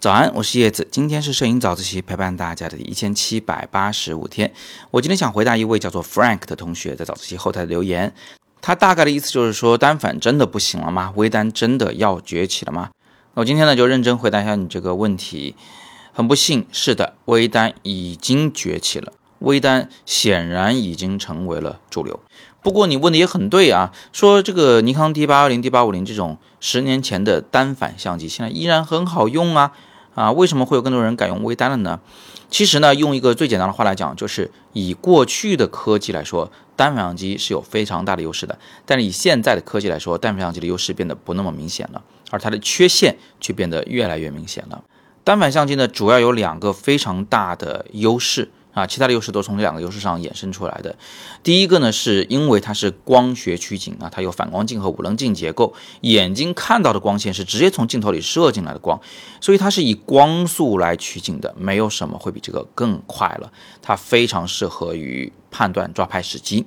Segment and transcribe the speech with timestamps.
[0.00, 4.52] 早安，我是叶子，今天是摄影早自习陪伴大家的一千七百八十五天。
[4.92, 8.14] 我今天想回答一位叫做 Frank 的同学在早自习后台的留言，
[8.60, 11.12] 他大概的意思就是说单反真的不行了吗？
[11.16, 12.90] 微单真的要崛起了吗？
[13.34, 15.56] 那我今天呢就认真回答一下你这个问题。
[16.12, 22.20] 很不幸，是的，微单已经崛起了，微单显然已经成为了主流。
[22.62, 29.72] 不过你问的也很对啊，说这个尼康 D 八二零、D 八五零这种十年前的单反相机，现在依然很好用啊。
[30.18, 32.00] 啊，为什么会有更多人改用微单了呢？
[32.50, 38.58] 其实呢，用一个最简单的话来讲，就是以过去的科技来说，单反相机是有非常大的优势的。
[38.84, 44.82] 但是以现在的科技来说，单反相机的优势变得不那么明显了，而它的缺陷却变得越来越明显了。
[45.22, 48.50] 单反相机呢，主要有两个非常大的优势。
[48.72, 50.94] 啊，其他的优势都从这两个优势上衍生出来的。
[51.42, 59.00] 第一个呢，是因为它是光学取景啊，它有反光镜和五棱镜结构，眼睛看到的光线是直接从镜头里射进来的光，
[59.40, 63.50] 所以它是以光速来取景的，没有什么会比这个更快了。
[63.82, 66.64] 它非常适合于判断抓拍时机。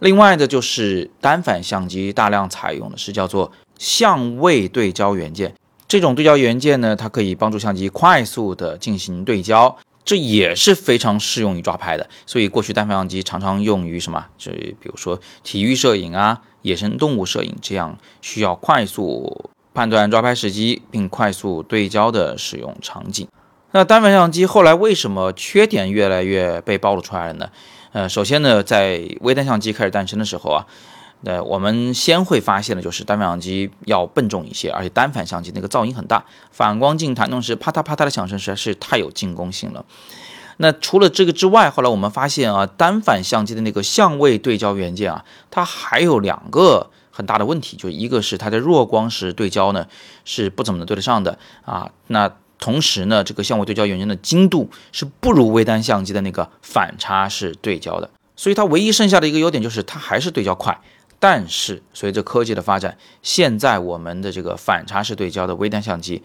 [0.00, 5.54] 另外的就是单反相机大量采用的是叫做相位对焦元件，
[5.88, 9.74] 这种对焦元件呢，它可以帮助相机快速的进行对焦。
[10.06, 14.26] 这也是非常适用于抓拍的，所以过去单反相机常常用于什么？
[14.38, 23.26] 就比如说体育摄影啊、野生动物摄影这样需要快速判断抓拍时机并快速对焦的使用场景。
[23.72, 27.50] 那单反相机后来为什么缺点越来越被暴露出来了呢？
[27.90, 30.66] 呃，首先呢，在微单相机开始诞生的时候啊。
[31.24, 39.84] 呃，我们先会发现的就是单反相机要笨重一些，而且单反相机那个噪音很大，反光镜弹动时啪嗒啪嗒的响声实在是太有进攻性了。
[40.58, 49.86] 那除了这个之外，后来我们发现啊，单反相机的那个相位对焦元件啊，它还有两个很大的问题，就一个是它在弱光时对焦呢
[50.24, 60.80] 是不怎么能对得上的啊，那同时呢，这个相位对焦元件的精度是不如微单相机的那个反差式对焦的，所以它唯一剩下的一个优点就是它还是对焦快。
[61.18, 66.22] 但是随着科技的发展，现在我们的这个反差式对焦的微单相机，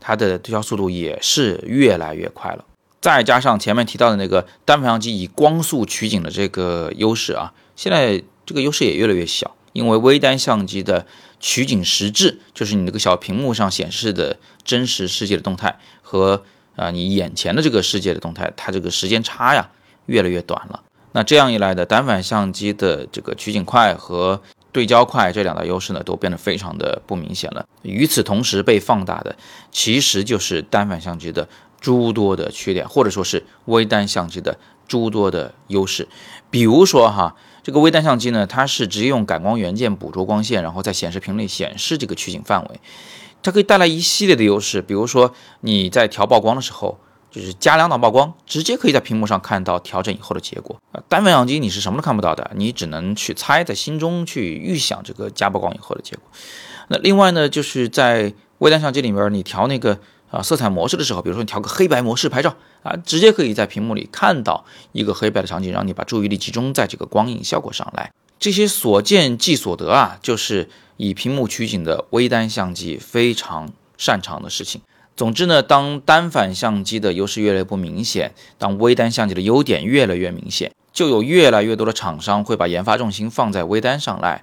[0.00, 2.64] 它的对焦速度也是越来越快了。
[3.00, 11.06] 再加上前面提到的那个单反相机以光速取景的这个优势啊，现在这个优势也越来越小，因为微单相机的
[11.40, 16.44] 取景实质，就是你那个小屏幕上显示的真实世界的动态和
[16.76, 19.70] 啊你眼前的这个世界的动态，它这个时间差呀
[20.06, 20.82] 越来越短了。
[21.16, 24.42] 那这样一来的单反相机的这个取景快和
[24.72, 27.64] 对焦快这两大优势呢，都变得非常的不明显了。
[27.82, 29.36] 与此同时被放大的，
[29.70, 31.48] 其实就是单反相机的
[31.80, 34.58] 诸多的缺点，或者说是微单相机的
[34.88, 36.08] 诸多的优势。
[36.50, 42.80] 比如说哈，这个微单相机呢，它是直接用感光元件捕捉光线，然后在显示屏里显示这个取景范围，
[43.40, 44.82] 它可以带来一系列的优势。
[44.82, 46.98] 比如说你在调曝光的时候。
[47.34, 50.80] 就是加两档曝光，直接可以在屏幕上看到调整以后的结果。
[51.08, 56.22] 单反相机你是什么都看不到的，你只能去猜，在心中去预想这个加曝光以后的结果。
[56.86, 59.98] 那另外呢，就是在微单相机里面，你调那个
[60.30, 68.12] 啊色彩模式的时候，比如说你调个黑白模式拍照啊，直接可以在屏幕里看到一个黑白的场景，让你把注意力集中在这个光影效果上来。
[68.38, 70.68] 这些所见即所得啊，就是
[70.98, 74.80] 以屏幕取景的微单相机非常擅长的事情。
[75.16, 84.42] 总之呢，当单反相机的优势越来越不明显，当微单相机的优点越来越明显，就有越来越多的厂商会把研发重心放在微单上来。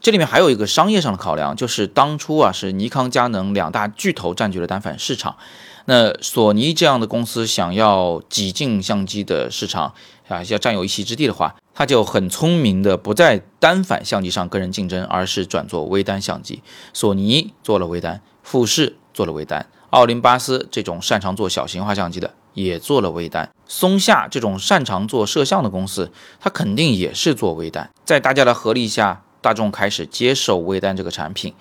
[0.00, 5.36] 这里面还有一个商业上的考量，就是当初啊是尼康、佳能两大巨头占据了单反市场，
[5.86, 9.94] 那索尼这样的公司想要挤进相机的市场
[10.28, 16.62] 啊，要占有一席之地的话，他就很聪明的不在单反相机上跟人竞争，而是转做微单相机。
[16.92, 19.66] 索尼做了微单，富士做了微单。
[19.94, 26.10] 奥林巴斯这种擅长做小型化相机的也做了微单，松下这种擅长做摄像的公司，
[26.40, 27.88] 它肯定也是做微单。
[28.04, 31.54] 在大家的合力下，大众开始接受微单这个产品，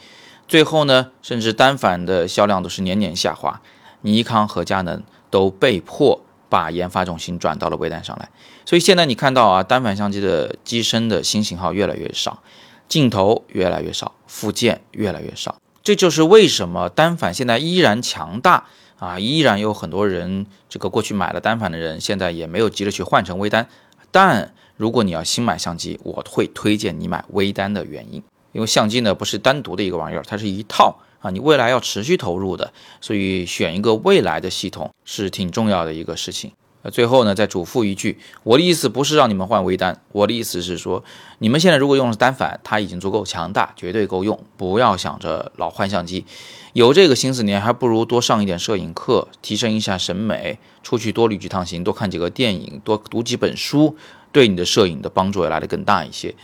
[0.47, 3.61] 最后呢，甚至单反的销量都是年年下滑。
[4.01, 6.19] 尼康和佳能都被迫
[6.49, 8.29] 把研发重心转到了微单上来。
[8.65, 12.41] 所以现在你看到啊，单反相机的机身的新型号越来越少，
[12.87, 15.55] 镜头越来越少，附件越来越少。
[15.83, 23.67] 这就是为什么单反现在依然强大啊，依然有很多人这个过去买了单反的人，现在也没有急着去换成微单。
[24.09, 32.71] 但如果你要新买相机，我会推荐你买微单的原因，因为相机呢不是单独的一个玩意儿，它是一套啊，你未来要持续投入的，
[33.01, 36.53] 所以选一个未来的系统是挺重要的一个事情。
[36.83, 41.01] 呃，最后呢，再嘱咐一句，我的意思不是让你们换微单，我的意思是说，
[41.39, 46.25] 你们现在如果用的是单反，它已经足够强大，绝对够用，不要想着老换相机。
[46.73, 53.95] 有这个心思，你还不如多上一点摄影课，提升一下审美，出去多旅几趟行，多看几个电影，多读几本书，
[54.33, 56.35] 对你的摄影的帮助也来得更大一些。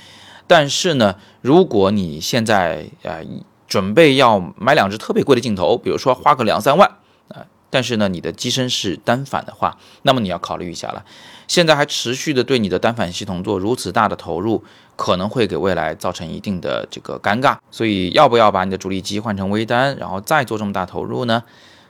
[0.48, 3.26] 但是呢，如果你现在呃
[3.68, 6.90] 准备要买两只特别贵的镜头，比如说花个两三万。
[7.70, 11.06] 但是呢，你的机身是单反的话，那么你要考虑一下了。
[11.48, 14.64] 现在还持续的对你的单反系统做如此大的投入，
[14.96, 17.58] 可能会给未来造成一定的这个尴尬。
[17.72, 21.44] 所以要不要把你的主力机换成微单，然后再做这么大投入呢？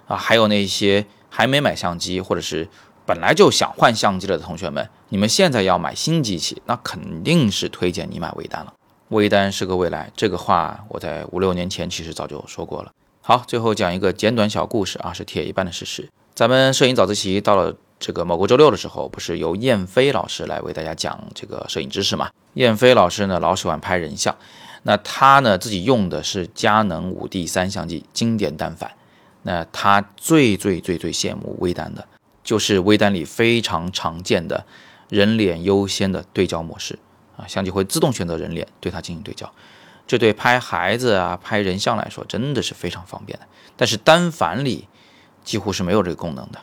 [0.07, 2.67] 啊，还有那些还没买相机或者是
[3.05, 8.73] 本来就想换相机了的同学们，你们现在要买新机器，那肯定是推荐你买微单了。
[9.09, 12.91] 微单是个未来，这个话我在五六年前其实早就说过了。
[13.29, 16.09] 好，最后讲一个简短小故事啊，是铁一般的事实。
[16.33, 22.31] 咱们摄影早自习到了这个某个周六的时候，不是由燕飞老师来为大家讲这个摄影知识嘛？
[22.55, 24.35] 燕飞老师呢，老喜欢拍人像，
[24.81, 28.93] 那他呢自己用的是佳能五 D 三相机经典单反，
[29.43, 32.07] 那他最最最最羡慕微单的，
[32.43, 34.65] 就是微单里非常常见的
[35.07, 36.97] 人脸优先的对焦模式
[37.37, 39.53] 啊，相机会自动选择人脸对它进行对焦。
[40.09, 43.45] 这对拍孩子啊、拍人像来说，真的是非常方便的。
[43.77, 44.88] 但是单反里
[45.44, 46.59] 几乎是没有这个功能的，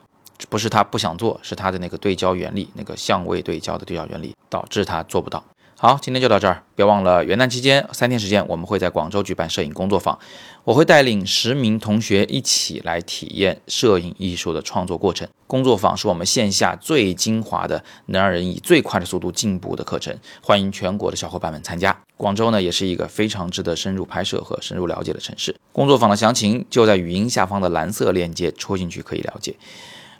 [0.48, 5.44] 不是他不想做，是他的那个对焦原理，那个相位对焦的对焦原理导致他做不到。
[5.78, 6.62] 好，今天就到这儿。
[6.74, 10.18] 别忘了元旦期间三天时间，我们会在广州举办摄影工作坊，
[10.64, 15.28] 我会带领十名同学一起来体验摄影艺术的创作过程。
[15.46, 21.94] 工作坊是我们线下最精华的，能让人以最快的速度进步的课程，欢迎全国的小伙伴们参加。
[22.16, 25.54] 广州呢，也是一个非常值得深入拍摄和深入了解的城市。
[25.72, 29.54] 工作坊的详情就在语音下方的蓝色链接，戳进去可以了解。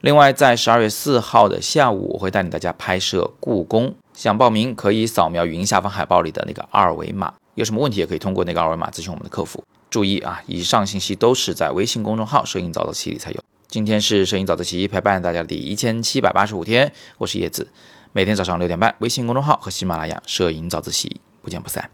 [0.03, 3.95] 另外，在十二月四号的下午，我会带领大家拍摄故宫。
[4.17, 9.63] 想报名可以扫描语音下方海报里的那个二维码，有什么问题也可以通过那个二维码咨询我们的客服。
[9.91, 13.45] 注意啊，以上信息都是在微信公众号“摄影早自习”里才有。
[13.69, 17.69] 今天是摄影早自习陪伴大家的第一千七百八十五天，我是叶子，
[18.13, 21.91] 每天早上六点半，微信公众号和喜马拉雅“摄影早自习”不见不散。